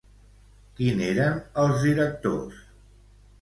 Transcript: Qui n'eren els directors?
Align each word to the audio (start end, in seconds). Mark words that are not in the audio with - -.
Qui 0.79 0.87
n'eren 1.01 1.37
els 1.65 1.85
directors? 1.89 2.65